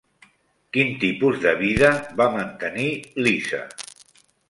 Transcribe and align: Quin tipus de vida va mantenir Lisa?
Quin 0.77 0.95
tipus 1.03 1.37
de 1.45 1.53
vida 1.61 1.93
va 2.23 2.29
mantenir 2.39 2.91
Lisa? 3.25 3.65